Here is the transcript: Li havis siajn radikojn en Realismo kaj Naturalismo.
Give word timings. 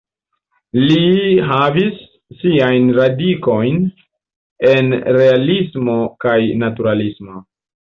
Li 0.85 1.03
havis 1.51 1.99
siajn 2.39 2.89
radikojn 3.01 3.79
en 4.73 4.91
Realismo 5.21 6.01
kaj 6.27 6.41
Naturalismo. 6.67 7.47